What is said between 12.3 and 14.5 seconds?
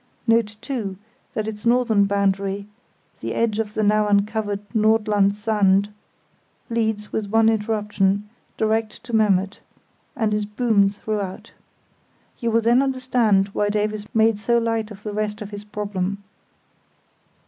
You will then understand why Davies made